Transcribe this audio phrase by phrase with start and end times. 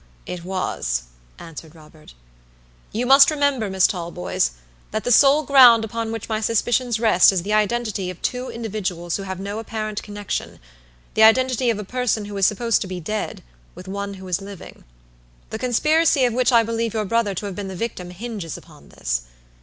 [0.25, 1.03] "It was,"
[1.37, 2.15] answered Robert.
[2.91, 4.53] "You must remember, Miss Talboys
[4.89, 9.17] that the sole ground upon which my suspicions rest is the identity of two individuals
[9.17, 10.57] who have no apparent connectionthe
[11.19, 13.43] identity of a person who is supposed to be dead
[13.75, 14.85] with one who is living.
[15.51, 18.89] The conspiracy of which I believe your brother to have been the victim hinges upon
[18.89, 19.25] this.